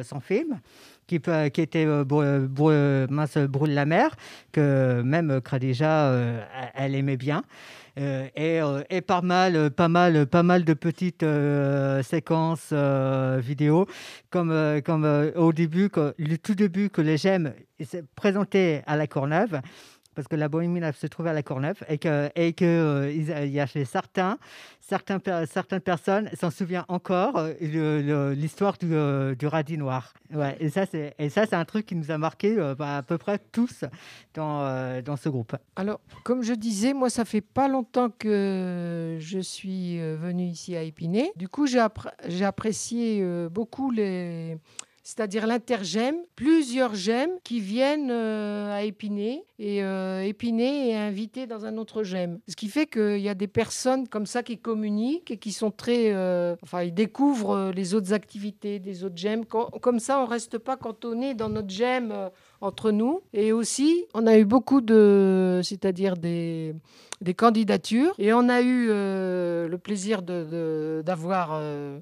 son 0.04 0.20
film. 0.22 0.60
Qui, 1.06 1.22
qui, 1.54 1.62
était 1.62 1.86
Mince 1.86 3.38
Brûle 3.38 3.74
la 3.74 3.86
mer, 3.86 4.18
que 4.52 5.02
même 5.06 5.40
Khadija, 5.40 6.12
elle 6.76 6.96
aimait 6.96 7.16
bien. 7.16 7.44
Euh, 7.98 8.28
et, 8.36 8.62
euh, 8.62 8.84
et, 8.90 9.02
pas 9.02 9.22
mal, 9.22 9.72
pas 9.72 9.88
mal, 9.88 10.28
pas 10.28 10.44
mal 10.44 10.64
de 10.64 10.74
petites 10.74 11.24
euh, 11.24 12.04
séquences 12.04 12.72
vidéo, 13.40 13.88
comme, 14.30 14.82
comme 14.86 15.32
au 15.36 15.52
début, 15.52 15.90
le 16.18 16.36
tout 16.38 16.56
début 16.56 16.90
que 16.90 17.02
les 17.02 17.18
gemmes 17.18 17.54
présentaient 18.16 18.84
à 18.86 18.96
la 18.98 19.08
Courneuve 19.08 19.62
parce 20.18 20.28
que 20.28 20.36
la 20.36 20.50
Bohémie 20.50 20.82
se 21.00 21.06
trouvait 21.06 21.30
à 21.30 21.34
la 21.34 21.44
Courneuve 21.44 21.84
et 21.88 22.00
que 22.00 22.32
et 22.36 22.54
que 22.54 22.66
euh, 22.66 23.12
il 23.12 23.52
y 23.52 23.60
a 23.60 23.68
certains 23.68 24.40
certains 24.80 25.20
certaines 25.46 25.80
personnes 25.80 26.28
s'en 26.34 26.50
souviennent 26.50 26.86
encore 26.88 27.38
euh, 27.38 28.34
l'histoire 28.34 28.80
du, 28.80 28.96
euh, 28.96 29.36
radis 29.44 29.78
noir. 29.78 30.16
Ouais, 30.34 30.58
et 30.60 30.72
ça 30.72 30.88
c'est 30.88 31.14
et 31.20 31.30
ça 31.30 31.46
c'est 31.46 31.56
un 31.56 31.66
truc 31.66 31.86
qui 31.86 31.96
nous 31.96 32.10
a 32.10 32.18
marqué 32.18 32.56
bah, 32.80 32.98
à 32.98 33.04
peu 33.04 33.20
près 33.20 33.38
tous 33.38 33.86
dans 34.34 35.04
dans 35.04 35.18
ce 35.18 35.30
groupe. 35.30 35.56
Alors 35.76 36.00
comme 36.24 36.42
je 36.42 36.54
disais, 36.54 36.94
moi 36.96 37.12
ça 37.12 37.24
fait 37.24 37.42
pas 37.42 37.68
longtemps 37.68 38.10
que 38.10 39.18
je 39.20 39.38
suis 39.38 40.00
venu 40.00 40.46
ici 40.46 40.76
à 40.76 40.82
Épinay. 40.82 41.32
Du 41.36 41.48
coup 41.48 41.68
j'ai 41.68 42.44
apprécié 42.44 43.24
beaucoup 43.52 43.92
les 43.92 44.58
c'est-à-dire 45.08 45.48
l'intergème, 45.48 46.18
plusieurs 46.36 46.94
gemmes 46.94 47.40
qui 47.46 47.62
viennent 47.62 48.12
euh, 48.12 48.76
à 48.76 48.84
Épinay 48.84 49.42
et 49.58 49.82
euh, 49.82 50.22
Épinay 50.22 50.90
est 50.90 51.48
dans 51.48 51.66
un 51.66 51.78
autre 51.78 52.04
gemme. 52.04 52.40
Ce 52.50 52.58
qui 52.58 52.68
fait 52.68 52.88
qu'il 52.88 53.22
y 53.22 53.30
a 53.30 53.34
des 53.34 53.48
personnes 53.48 54.10
comme 54.10 54.26
ça 54.26 54.44
qui 54.44 54.58
communiquent 54.58 55.32
et 55.32 55.38
qui 55.38 55.54
sont 55.54 55.72
très... 55.72 56.14
Euh, 56.14 56.58
enfin, 56.62 56.84
ils 56.84 56.94
découvrent 56.94 57.72
les 57.74 57.94
autres 57.94 58.12
activités 58.12 58.80
des 58.80 59.06
autres 59.06 59.16
gemmes. 59.16 59.46
Comme 59.46 60.00
ça, 60.00 60.20
on 60.20 60.26
ne 60.26 60.30
reste 60.30 60.58
pas 60.58 60.76
cantonné 60.76 61.36
dans 61.36 61.48
notre 61.48 61.70
gemme 61.70 62.30
entre 62.60 62.92
nous. 62.92 63.22
Et 63.32 63.54
aussi, 63.54 64.04
on 64.14 64.28
a 64.28 64.38
eu 64.38 64.44
beaucoup 64.44 64.82
de... 64.82 65.62
c'est-à-dire 65.64 66.18
des 66.18 66.76
des 67.22 67.34
candidatures. 67.34 68.14
Et 68.20 68.34
on 68.34 68.50
a 68.50 68.62
eu 68.62 68.88
le 68.88 69.78
plaisir 69.82 70.22
d'avoir 70.22 71.62
de, 71.62 72.02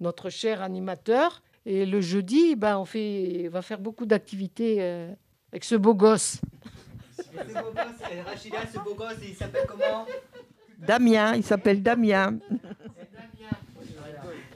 notre 0.00 0.30
cher 0.30 0.62
animateur 0.62 1.42
et 1.64 1.86
le 1.86 2.00
jeudi, 2.00 2.56
ben, 2.56 2.78
on, 2.78 2.84
fait, 2.84 3.48
va 3.48 3.62
faire 3.62 3.78
beaucoup 3.78 4.06
d'activités 4.06 4.78
euh, 4.80 5.12
avec 5.52 5.64
ce 5.64 5.74
beau 5.74 5.94
gosse. 5.94 6.40
ce 7.16 7.22
beau 7.22 7.72
gosse, 7.72 8.10
euh, 8.10 8.22
Rachida, 8.26 8.58
ce 8.72 8.78
beau 8.78 8.94
gosse, 8.94 9.18
il 9.22 9.34
s'appelle 9.34 9.66
comment? 9.68 10.06
Damien, 10.78 11.34
il 11.34 11.44
s'appelle 11.44 11.82
Damien. 11.82 12.38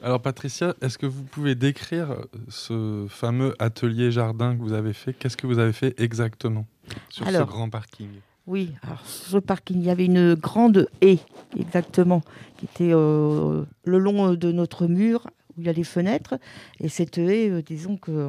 Alors 0.02 0.20
Patricia, 0.20 0.74
est-ce 0.82 0.98
que 0.98 1.06
vous 1.06 1.22
pouvez 1.22 1.54
décrire 1.54 2.16
ce 2.48 3.06
fameux 3.08 3.54
atelier 3.58 4.10
jardin 4.10 4.54
que 4.54 4.60
vous 4.60 4.72
avez 4.72 4.92
fait? 4.92 5.12
Qu'est-ce 5.12 5.36
que 5.36 5.46
vous 5.46 5.58
avez 5.58 5.72
fait 5.72 5.98
exactement 6.00 6.66
sur 7.08 7.26
ce 7.26 7.42
grand 7.42 7.70
parking? 7.70 8.10
Oui, 8.46 8.72
alors 8.82 9.04
sur 9.04 9.30
ce 9.30 9.38
parking, 9.38 9.78
il 9.80 9.86
y 9.86 9.90
avait 9.90 10.04
une 10.04 10.34
grande 10.34 10.88
haie, 11.00 11.18
exactement, 11.58 12.22
qui 12.56 12.66
était 12.66 12.92
euh, 12.92 13.64
le 13.84 13.98
long 13.98 14.34
de 14.34 14.52
notre 14.52 14.86
mur 14.86 15.26
où 15.56 15.60
il 15.60 15.66
y 15.66 15.68
a 15.68 15.72
les 15.72 15.84
fenêtres. 15.84 16.38
Et 16.80 16.88
cette 16.88 17.18
haie, 17.18 17.50
euh, 17.50 17.62
disons 17.62 17.96
que 17.96 18.26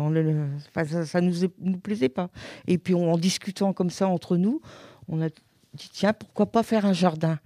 ça 1.05 1.21
ne 1.21 1.31
nous, 1.59 1.77
plaisait 1.77 2.09
pas. 2.09 2.29
Et 2.67 2.77
puis 2.77 2.93
en 2.93 3.17
discutant 3.17 3.73
comme 3.73 3.89
ça 3.89 4.07
entre 4.07 4.37
nous, 4.37 4.61
on 5.07 5.21
a 5.21 5.29
dit 5.29 5.89
tiens, 5.91 6.13
pourquoi 6.13 6.47
pas 6.47 6.63
faire 6.63 6.85
un 6.85 6.93
jardin? 6.93 7.39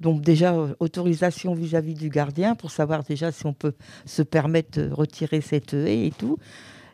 Donc 0.00 0.22
déjà, 0.22 0.54
euh, 0.54 0.74
autorisation 0.80 1.54
vis-à-vis 1.54 1.94
du 1.94 2.08
gardien 2.08 2.54
pour 2.54 2.70
savoir 2.70 3.02
déjà 3.04 3.32
si 3.32 3.46
on 3.46 3.52
peut 3.52 3.74
se 4.04 4.22
permettre 4.22 4.80
de 4.80 4.90
retirer 4.90 5.40
cette 5.40 5.74
haie 5.74 6.06
et 6.06 6.10
tout. 6.10 6.38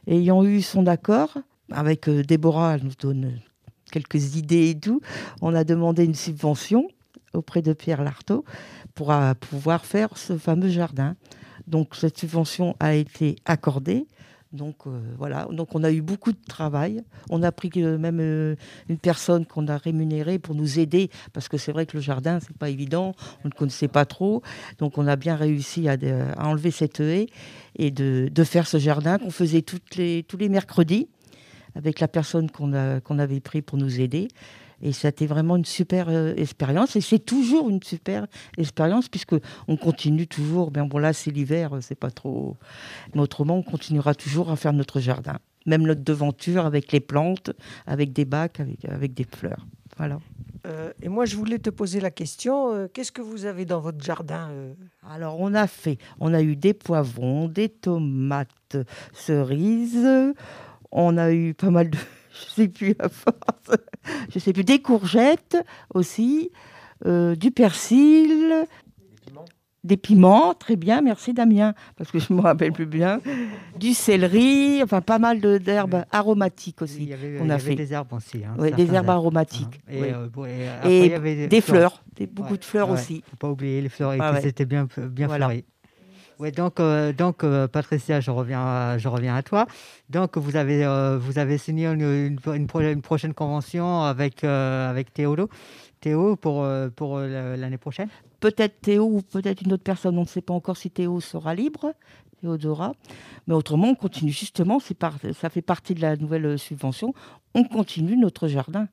Ayant 0.06 0.44
eu 0.44 0.62
son 0.62 0.86
accord, 0.86 1.36
avec 1.70 2.08
euh, 2.08 2.22
Déborah, 2.22 2.74
elle 2.74 2.84
nous 2.84 2.96
donne 3.00 3.40
quelques 3.92 4.36
idées 4.36 4.70
et 4.70 4.78
tout, 4.78 5.00
on 5.40 5.54
a 5.54 5.64
demandé 5.64 6.04
une 6.04 6.14
subvention 6.14 6.88
auprès 7.32 7.62
de 7.62 7.72
Pierre 7.72 8.02
Lartaud 8.02 8.44
pour 8.94 9.14
pouvoir 9.40 9.84
faire 9.86 10.16
ce 10.18 10.36
fameux 10.36 10.68
jardin. 10.68 11.14
Donc 11.68 11.94
cette 11.94 12.18
subvention 12.18 12.74
a 12.80 12.94
été 12.94 13.36
accordée. 13.44 14.06
Donc 14.52 14.86
euh, 14.86 14.98
voilà, 15.18 15.46
donc 15.52 15.74
on 15.74 15.84
a 15.84 15.92
eu 15.92 16.00
beaucoup 16.00 16.32
de 16.32 16.38
travail. 16.48 17.02
On 17.28 17.42
a 17.42 17.52
pris 17.52 17.70
euh, 17.76 17.98
même 17.98 18.18
euh, 18.20 18.56
une 18.88 18.96
personne 18.96 19.44
qu'on 19.44 19.68
a 19.68 19.76
rémunérée 19.76 20.38
pour 20.38 20.54
nous 20.54 20.78
aider 20.78 21.10
parce 21.34 21.48
que 21.48 21.58
c'est 21.58 21.70
vrai 21.70 21.84
que 21.84 21.98
le 21.98 22.02
jardin 22.02 22.40
c'est 22.40 22.56
pas 22.56 22.70
évident, 22.70 23.14
on 23.44 23.48
ne 23.48 23.52
connaissait 23.52 23.88
pas 23.88 24.06
trop. 24.06 24.42
Donc 24.78 24.96
on 24.96 25.06
a 25.06 25.16
bien 25.16 25.36
réussi 25.36 25.86
à, 25.86 25.96
enlever 26.38 26.70
cette 26.70 27.00
haie 27.00 27.26
et 27.76 27.90
de, 27.90 28.44
faire 28.44 28.66
ce 28.66 28.78
jardin 28.78 29.18
qu'on 29.18 29.30
faisait 29.30 29.60
tous 29.60 29.80
les 29.92 30.48
mercredis 30.48 31.08
avec 31.74 32.00
la 32.00 32.08
personne 32.08 32.50
qu'on 32.50 33.00
qu'on 33.04 33.18
avait 33.18 33.40
pris 33.40 33.60
pour 33.60 33.76
nous 33.76 34.00
aider. 34.00 34.28
Et 34.82 34.92
c'était 34.92 35.26
vraiment 35.26 35.56
une 35.56 35.64
super 35.64 36.08
euh, 36.08 36.34
expérience. 36.36 36.96
Et 36.96 37.00
c'est 37.00 37.18
toujours 37.18 37.68
une 37.68 37.82
super 37.82 38.26
expérience 38.56 39.08
puisque 39.08 39.34
on 39.66 39.76
continue 39.76 40.26
toujours. 40.26 40.70
Bien 40.70 40.86
bon 40.86 40.98
là 40.98 41.12
c'est 41.12 41.30
l'hiver, 41.30 41.78
c'est 41.80 41.98
pas 41.98 42.10
trop. 42.10 42.56
Mais 43.14 43.20
autrement 43.20 43.56
on 43.56 43.62
continuera 43.62 44.14
toujours 44.14 44.50
à 44.50 44.56
faire 44.56 44.72
notre 44.72 45.00
jardin, 45.00 45.38
même 45.66 45.82
notre 45.82 46.02
devanture 46.02 46.66
avec 46.66 46.92
les 46.92 47.00
plantes, 47.00 47.50
avec 47.86 48.12
des 48.12 48.24
bacs, 48.24 48.60
avec, 48.60 48.84
avec 48.84 49.14
des 49.14 49.24
fleurs. 49.24 49.66
Voilà. 49.96 50.18
Euh, 50.66 50.92
et 51.02 51.08
moi, 51.08 51.24
je 51.24 51.36
voulais 51.36 51.58
te 51.58 51.70
poser 51.70 52.00
la 52.00 52.10
question, 52.10 52.72
euh, 52.72 52.88
qu'est-ce 52.92 53.12
que 53.12 53.22
vous 53.22 53.46
avez 53.46 53.64
dans 53.64 53.80
votre 53.80 54.02
jardin 54.04 54.50
Alors, 55.08 55.40
on 55.40 55.54
a 55.54 55.66
fait, 55.66 55.98
on 56.20 56.34
a 56.34 56.42
eu 56.42 56.56
des 56.56 56.74
poivrons, 56.74 57.48
des 57.48 57.68
tomates 57.68 58.76
cerises, 59.12 60.34
on 60.90 61.16
a 61.16 61.32
eu 61.32 61.54
pas 61.54 61.70
mal 61.70 61.90
de, 61.90 61.98
je 62.46 62.50
sais 62.54 62.68
plus 62.68 62.94
à 62.98 63.08
force, 63.08 63.76
je 64.32 64.38
sais 64.38 64.52
plus, 64.52 64.64
des 64.64 64.80
courgettes 64.80 65.56
aussi, 65.94 66.50
euh, 67.06 67.34
du 67.34 67.50
persil, 67.50 68.66
Des 69.84 69.96
piments, 69.96 70.54
très 70.54 70.74
bien, 70.76 71.00
merci 71.02 71.32
Damien, 71.32 71.72
parce 71.96 72.10
que 72.10 72.18
je 72.18 72.32
me 72.32 72.40
rappelle 72.40 72.72
plus 72.72 72.84
bien. 72.84 73.20
Du 73.78 73.94
céleri, 73.94 74.82
enfin 74.82 75.00
pas 75.00 75.18
mal 75.20 75.40
d'herbes 75.60 76.04
aromatiques 76.10 76.82
aussi. 76.82 77.04
Il 77.04 77.08
y 77.08 77.12
avait, 77.14 77.38
on 77.40 77.44
il 77.44 77.48
y 77.48 77.50
a 77.52 77.54
avait 77.54 77.62
fait. 77.62 77.74
des 77.76 77.92
herbes 77.92 78.12
aussi. 78.12 78.42
Hein, 78.44 78.56
des 78.76 78.92
herbes 78.92 79.08
aromatiques. 79.08 79.80
Et, 79.88 80.02
oui. 80.02 80.08
euh, 80.12 80.28
bon, 80.28 80.44
et 80.46 80.64
Et 80.64 80.68
après, 80.68 81.06
il 81.06 81.10
y 81.10 81.14
avait 81.14 81.46
des 81.46 81.60
fleurs, 81.60 82.02
des, 82.16 82.26
beaucoup 82.26 82.56
de 82.56 82.64
fleurs 82.64 82.88
Ouais, 82.90 82.94
aussi. 82.94 83.22
Faut 83.30 83.36
pas 83.36 83.48
oublier 83.50 83.80
les 83.80 83.88
fleurs 83.88 84.14
Ah 84.18 84.40
c'était 84.40 84.66
bien, 84.66 84.88
bien 85.10 85.28
Voilà. 85.28 85.46
fleuri. 85.46 85.64
Ouais, 86.38 86.52
donc, 86.52 86.78
euh, 86.78 87.12
donc 87.12 87.42
euh, 87.42 87.66
Patricia, 87.66 88.20
je 88.20 88.30
reviens, 88.30 88.60
à, 88.60 88.98
je 88.98 89.08
reviens 89.08 89.34
à 89.34 89.42
toi. 89.42 89.66
Donc, 90.08 90.38
vous 90.38 90.54
avez, 90.54 90.84
euh, 90.84 91.18
vous 91.18 91.38
avez 91.38 91.58
signé 91.58 91.86
une, 91.86 92.00
une, 92.00 92.38
une 92.54 92.66
pro- 92.68 92.80
une 92.80 93.02
prochaine 93.02 93.34
convention 93.34 94.02
avec, 94.02 94.44
euh, 94.44 94.88
avec 94.88 95.12
Théodo. 95.12 95.48
Théo 96.00 96.36
pour, 96.36 96.62
euh, 96.62 96.90
pour 96.90 97.16
euh, 97.16 97.56
l'année 97.56 97.76
prochaine? 97.76 98.08
Peut-être 98.38 98.80
Théo 98.80 99.04
ou 99.04 99.22
peut-être 99.22 99.62
une 99.62 99.72
autre 99.72 99.82
personne, 99.82 100.16
on 100.16 100.20
ne 100.22 100.26
sait 100.26 100.40
pas 100.40 100.54
encore 100.54 100.76
si 100.76 100.90
Théo 100.90 101.20
sera 101.20 101.56
libre, 101.56 101.92
Théodora. 102.40 102.92
Mais 103.48 103.54
autrement, 103.54 103.88
on 103.88 103.94
continue 103.96 104.30
justement, 104.30 104.78
ça 104.78 105.50
fait 105.50 105.62
partie 105.62 105.94
de 105.94 106.00
la 106.00 106.14
nouvelle 106.14 106.46
euh, 106.46 106.56
subvention, 106.56 107.14
on 107.54 107.64
continue 107.64 108.16
notre 108.16 108.46
jardin. 108.46 108.86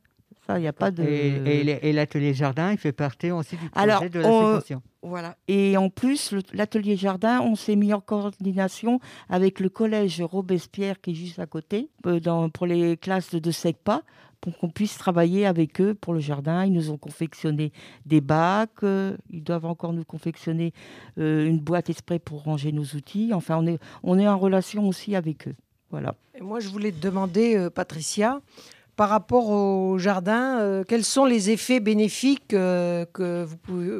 Ça, 0.45 0.59
il 0.59 0.61
n'y 0.61 0.67
a 0.67 0.73
pas 0.73 0.91
de... 0.91 1.01
Et, 1.03 1.27
et 1.59 1.63
les- 1.63 1.79
et 1.81 1.91
l'atelier 1.93 2.33
jardin, 2.33 2.71
il 2.71 2.77
fait 2.77 2.91
partie 2.91 3.31
aussi 3.31 3.55
du 3.57 3.69
projet 3.69 3.83
Alors, 3.83 4.09
de 4.09 4.19
la 4.19 4.27
on- 4.27 4.45
subvention. 4.51 4.81
Voilà. 5.01 5.35
Et 5.47 5.75
en 5.77 5.89
plus, 5.89 6.33
l'atelier 6.53 6.95
jardin, 6.97 7.41
on 7.41 7.55
s'est 7.55 7.75
mis 7.75 7.93
en 7.93 8.01
coordination 8.01 8.99
avec 9.29 9.59
le 9.59 9.69
collège 9.69 10.21
Robespierre 10.21 10.99
qui 11.01 11.11
est 11.11 11.15
juste 11.15 11.39
à 11.39 11.45
côté, 11.47 11.89
euh, 12.05 12.19
dans, 12.19 12.49
pour 12.49 12.65
les 12.67 12.97
classes 12.97 13.33
de 13.33 13.51
SECPA, 13.51 14.01
pour 14.41 14.57
qu'on 14.59 14.69
puisse 14.69 14.97
travailler 14.97 15.47
avec 15.47 15.81
eux 15.81 15.95
pour 15.95 16.13
le 16.13 16.19
jardin. 16.19 16.63
Ils 16.65 16.73
nous 16.73 16.91
ont 16.91 16.97
confectionné 16.97 17.71
des 18.05 18.21
bacs, 18.21 18.69
euh, 18.83 19.15
ils 19.31 19.43
doivent 19.43 19.65
encore 19.65 19.93
nous 19.93 20.05
confectionner 20.05 20.73
euh, 21.17 21.47
une 21.47 21.59
boîte 21.59 21.89
exprès 21.89 22.19
pour 22.19 22.43
ranger 22.43 22.71
nos 22.71 22.83
outils. 22.83 23.31
Enfin, 23.33 23.57
on 23.57 23.65
est, 23.65 23.79
on 24.03 24.19
est 24.19 24.27
en 24.27 24.37
relation 24.37 24.87
aussi 24.87 25.15
avec 25.15 25.47
eux. 25.47 25.55
Voilà. 25.89 26.15
Et 26.35 26.41
moi, 26.41 26.59
je 26.59 26.67
voulais 26.69 26.91
te 26.91 26.99
demander, 26.99 27.55
euh, 27.55 27.69
Patricia, 27.69 28.41
par 28.95 29.09
rapport 29.09 29.49
au 29.49 29.97
jardin, 29.97 30.59
euh, 30.59 30.83
quels 30.87 31.03
sont 31.03 31.25
les 31.25 31.49
effets 31.49 31.79
bénéfiques 31.79 32.53
euh, 32.53 33.05
que 33.13 33.43
vous 33.43 33.57
pouvez, 33.57 33.99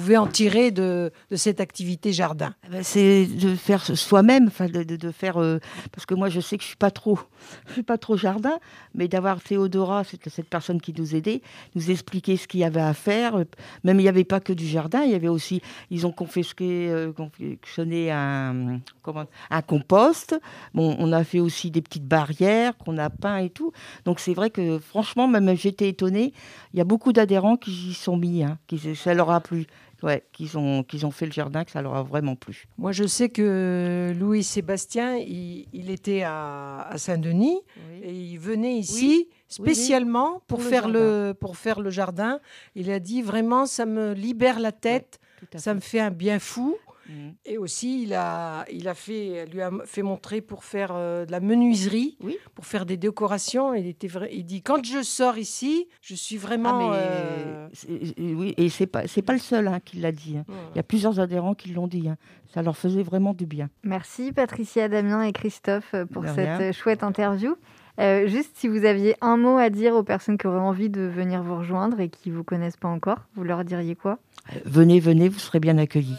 pouvez 0.00 0.16
en 0.16 0.26
tirer 0.26 0.70
de, 0.70 1.10
cette 1.34 1.60
activité 1.60 2.12
jardin 2.12 2.54
Eh 2.66 2.70
ben, 2.70 2.82
c'est 2.82 3.26
de 3.26 3.54
faire 3.54 3.84
soi-même, 3.84 4.50
de, 4.60 5.10
faire 5.10 5.38
euh, 5.38 5.58
parce 5.92 6.06
que 6.06 6.14
moi 6.14 6.28
je 6.28 6.40
sais 6.40 6.56
que 6.56 6.62
je 6.62 6.68
suis 6.68 6.76
pas 6.76 6.90
trop, 6.90 7.18
je 7.68 7.72
suis 7.74 7.82
pas 7.82 7.98
trop 7.98 8.16
jardin, 8.16 8.58
mais 8.94 9.08
d'avoir 9.08 9.40
Théodora, 9.40 10.04
cette, 10.04 10.28
cette 10.28 10.48
personne 10.48 10.80
qui 10.80 10.94
nous 10.96 11.14
aidait, 11.14 11.42
nous 11.74 11.90
expliquer 11.90 12.36
ce 12.36 12.46
qu'il 12.46 12.60
y 12.60 12.64
avait 12.64 12.80
à 12.80 12.94
faire. 12.94 13.36
euh, 13.36 13.44
Même 13.84 13.98
il 14.00 14.02
n'y 14.02 14.08
avait 14.08 14.24
pas 14.24 14.40
que 14.40 14.52
du 14.52 14.66
jardin, 14.66 15.02
il 15.02 15.12
y 15.12 15.14
avait 15.14 15.28
aussi, 15.28 15.62
ils 15.90 16.06
ont 16.06 16.12
confisqué, 16.12 16.88
euh, 16.90 17.12
confectionné 17.12 18.10
un, 18.10 18.80
comment, 19.02 19.24
un 19.50 19.62
compost. 19.62 20.38
Bon, 20.74 20.96
on 20.98 21.12
a 21.12 21.24
fait 21.24 21.40
aussi 21.40 21.70
des 21.70 21.82
petites 21.82 22.06
barrières 22.06 22.76
qu'on 22.76 22.98
a 22.98 23.10
peint 23.10 23.38
et 23.38 23.50
tout. 23.50 23.72
Donc 24.04 24.20
c'est 24.20 24.34
vrai 24.34 24.50
que 24.50 24.78
franchement, 24.78 25.28
même 25.28 25.56
j'étais 25.56 25.88
étonnée. 25.88 26.32
Il 26.74 26.78
y 26.78 26.80
a 26.80 26.84
beaucoup 26.84 27.12
d'adhérents 27.12 27.56
qui 27.56 27.90
y 27.90 27.94
sont 27.94 28.16
mis, 28.16 28.42
hein, 28.42 28.58
qui 28.66 28.94
ça 28.94 29.14
leur 29.14 29.30
a 29.30 29.40
plu. 29.40 29.66
Ouais, 30.02 30.24
qu'ils 30.32 30.58
ont, 30.58 30.82
qu'ils 30.82 31.06
ont 31.06 31.10
fait 31.10 31.26
le 31.26 31.32
jardin, 31.32 31.64
que 31.64 31.70
ça 31.70 31.80
leur 31.80 31.94
a 31.94 32.02
vraiment 32.02 32.36
plu. 32.36 32.66
Moi, 32.76 32.92
je 32.92 33.04
sais 33.04 33.28
que 33.30 34.12
Louis 34.18 34.44
Sébastien, 34.44 35.16
il, 35.16 35.66
il 35.72 35.90
était 35.90 36.22
à, 36.22 36.82
à 36.90 36.98
Saint-Denis 36.98 37.58
et 38.02 38.12
il 38.12 38.38
venait 38.38 38.74
ici 38.74 39.28
spécialement 39.48 40.42
pour, 40.46 40.62
faire 40.62 40.88
le, 40.88 41.32
pour 41.38 41.56
faire 41.56 41.80
le 41.80 41.90
jardin. 41.90 42.40
Il 42.74 42.90
a 42.90 42.98
dit 42.98 43.22
vraiment, 43.22 43.64
ça 43.66 43.86
me 43.86 44.12
libère 44.12 44.60
la 44.60 44.72
tête, 44.72 45.18
ça 45.54 45.72
me 45.74 45.80
fait 45.80 46.00
un 46.00 46.10
bien 46.10 46.38
fou. 46.38 46.76
Mhm. 47.08 47.34
Et 47.44 47.58
aussi, 47.58 48.02
il 48.02 48.14
a, 48.14 48.64
il 48.72 48.88
a 48.88 48.94
fait, 48.94 49.46
lui 49.46 49.60
a 49.62 49.70
fait 49.84 50.02
montrer 50.02 50.40
pour 50.40 50.64
faire 50.64 50.90
euh, 50.92 51.24
de 51.24 51.32
la 51.32 51.40
menuiserie, 51.40 52.18
pour 52.54 52.66
faire 52.66 52.84
des 52.86 52.96
décorations. 52.96 53.74
Il, 53.74 53.86
était 53.86 54.08
vrai, 54.08 54.28
il 54.32 54.44
dit 54.44 54.62
quand 54.62 54.84
je 54.84 55.02
sors 55.02 55.38
ici, 55.38 55.86
je 56.02 56.14
suis 56.14 56.36
vraiment. 56.36 56.90
Ah, 56.90 56.90
mais, 56.90 56.96
euh, 56.98 58.34
oui, 58.34 58.54
et 58.56 58.68
c'est 58.68 58.86
pas 58.86 59.06
c'est 59.06 59.22
pas 59.22 59.32
le 59.34 59.38
seul 59.38 59.68
hein, 59.68 59.78
qui 59.84 59.98
l'a 59.98 60.12
dit. 60.12 60.36
hein. 60.38 60.44
Il 60.74 60.76
y 60.76 60.80
a 60.80 60.82
plusieurs 60.82 61.20
adhérents 61.20 61.54
qui 61.54 61.70
l'ont 61.70 61.86
dit. 61.88 62.08
hein. 62.08 62.16
Ça 62.54 62.62
leur 62.62 62.76
faisait 62.76 63.02
vraiment 63.02 63.34
du 63.34 63.44
bien. 63.46 63.68
Merci 63.82 64.32
Patricia, 64.32 64.88
Damien 64.88 65.22
et 65.22 65.32
Christophe 65.32 65.92
euh, 65.94 66.06
pour 66.06 66.22
De 66.22 66.28
cette 66.28 66.58
rien. 66.58 66.72
chouette 66.72 67.02
interview. 67.02 67.54
Euh, 67.98 68.26
juste 68.26 68.50
si 68.56 68.68
vous 68.68 68.84
aviez 68.84 69.14
un 69.22 69.36
mot 69.36 69.56
à 69.56 69.70
dire 69.70 69.94
aux 69.94 70.02
personnes 70.02 70.36
qui 70.38 70.46
auraient 70.46 70.58
envie 70.58 70.90
de 70.90 71.00
venir 71.02 71.42
vous 71.42 71.56
rejoindre 71.56 71.98
et 72.00 72.08
qui 72.10 72.30
vous 72.30 72.44
connaissent 72.44 72.76
pas 72.76 72.88
encore, 72.88 73.20
vous 73.34 73.42
leur 73.44 73.64
diriez 73.64 73.94
quoi? 73.94 74.18
Venez, 74.64 75.00
venez, 75.00 75.28
vous 75.30 75.38
serez 75.38 75.60
bien 75.60 75.78
accueillis. 75.78 76.18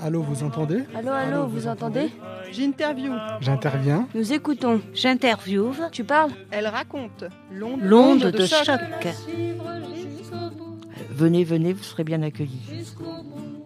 Allô, 0.00 0.22
vous 0.22 0.42
entendez 0.42 0.84
Allô, 0.94 1.10
allô, 1.10 1.46
vous 1.46 1.66
entendez 1.68 2.10
J'interview. 2.50 3.12
J'interviens. 3.40 4.08
Nous 4.14 4.32
écoutons. 4.32 4.80
J'interviewe. 4.92 5.74
Tu 5.90 6.04
parles 6.04 6.32
Elle 6.50 6.66
raconte. 6.66 7.24
L'onde 7.50 7.80
L'onde 7.82 8.30
de 8.30 8.46
choc. 8.46 8.78
Venez, 11.10 11.44
venez, 11.44 11.72
vous 11.72 11.82
serez 11.82 12.04
bien 12.04 12.22
accueillis. 12.22 12.60
Jusqu'au 12.68 13.04
bout 13.04 13.61